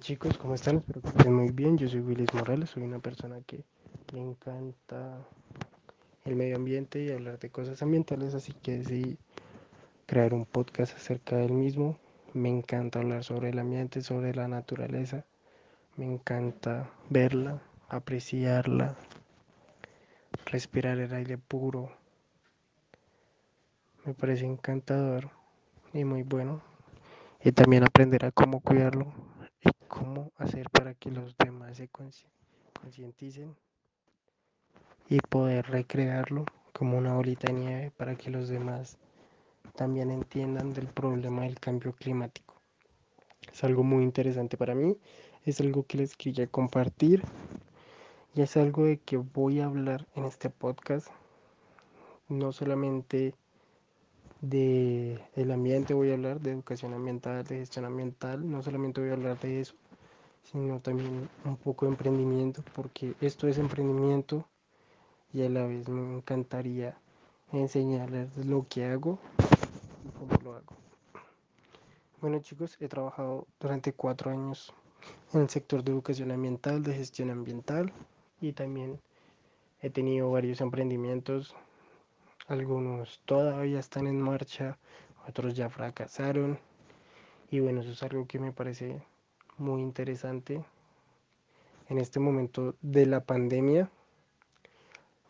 [0.00, 0.76] chicos, ¿cómo están?
[0.78, 1.76] Espero que estén muy bien.
[1.76, 3.64] Yo soy Willis Morales, soy una persona que
[4.14, 5.18] le encanta
[6.24, 9.18] el medio ambiente y hablar de cosas ambientales, así que decidí
[10.06, 11.98] crear un podcast acerca del mismo.
[12.32, 15.26] Me encanta hablar sobre el ambiente, sobre la naturaleza.
[15.96, 17.60] Me encanta verla,
[17.90, 18.96] apreciarla,
[20.46, 21.92] respirar el aire puro.
[24.06, 25.28] Me parece encantador
[25.92, 26.62] y muy bueno.
[27.44, 29.29] Y también aprender a cómo cuidarlo
[30.00, 33.54] cómo hacer para que los demás se concienticen
[35.10, 38.96] y poder recrearlo como una bolita de nieve para que los demás
[39.76, 42.54] también entiendan del problema del cambio climático.
[43.52, 44.96] Es algo muy interesante para mí,
[45.44, 47.22] es algo que les quería compartir
[48.34, 51.08] y es algo de que voy a hablar en este podcast,
[52.28, 53.34] no solamente
[54.40, 59.14] de ambiente voy a hablar, de educación ambiental, de gestión ambiental, no solamente voy a
[59.14, 59.74] hablar de eso,
[60.42, 64.46] sino también un poco de emprendimiento, porque esto es emprendimiento
[65.32, 66.98] y a la vez me encantaría
[67.52, 69.18] enseñarles lo que hago
[70.04, 70.74] y cómo lo hago.
[72.20, 74.72] Bueno chicos, he trabajado durante cuatro años
[75.32, 77.92] en el sector de educación ambiental, de gestión ambiental
[78.40, 79.00] y también
[79.80, 81.54] he tenido varios emprendimientos
[82.50, 84.76] algunos todavía están en marcha,
[85.28, 86.58] otros ya fracasaron.
[87.48, 89.00] Y bueno, eso es algo que me parece
[89.60, 90.64] muy interesante.
[91.88, 93.90] En este momento de la pandemia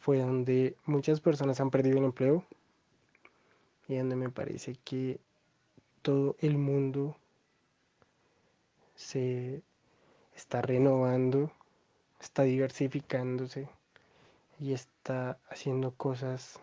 [0.00, 2.44] fue donde muchas personas han perdido el empleo
[3.88, 5.20] y donde me parece que
[6.02, 7.16] todo el mundo
[8.94, 9.62] se
[10.34, 11.50] está renovando,
[12.20, 13.68] está diversificándose
[14.58, 16.58] y está haciendo cosas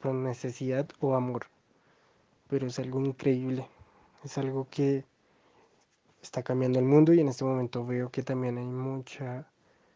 [0.00, 1.46] por necesidad o amor.
[2.48, 3.68] Pero es algo increíble,
[4.24, 5.04] es algo que
[6.22, 9.46] está cambiando el mundo y en este momento veo que también hay mucha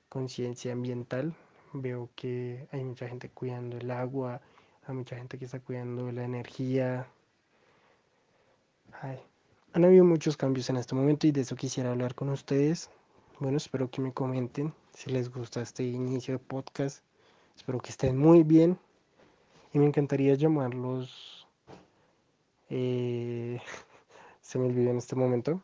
[0.09, 1.35] conciencia ambiental,
[1.73, 4.41] veo que hay mucha gente cuidando el agua,
[4.87, 7.07] hay mucha gente que está cuidando la energía.
[9.73, 12.91] han habido muchos cambios en este momento y de eso quisiera hablar con ustedes.
[13.41, 17.03] Bueno, espero que me comenten si les gusta este inicio de podcast.
[17.57, 18.79] Espero que estén muy bien
[19.73, 21.49] y me encantaría llamarlos.
[22.71, 23.59] Eh,
[24.41, 25.61] se me olvidó en este momento,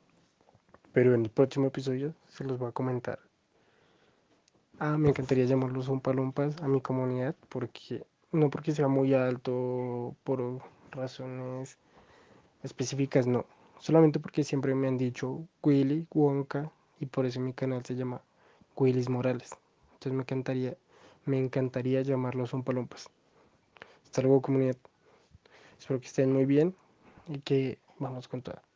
[0.93, 3.19] pero en el próximo episodio se los voy a comentar.
[4.78, 10.17] Ah, me encantaría llamarlos un palumpas a mi comunidad, porque no porque sea muy alto
[10.25, 11.77] por razones
[12.62, 13.45] específicas, no.
[13.79, 18.23] Solamente porque siempre me han dicho Willy Wonka y por eso mi canal se llama
[18.77, 19.50] Willis Morales.
[19.95, 20.77] Entonces me encantaría,
[21.25, 23.11] me encantaría llamarlos un palumpas.
[24.05, 24.77] Hasta luego comunidad.
[25.79, 26.75] Espero que estén muy bien
[27.27, 28.69] y que vamos con todo.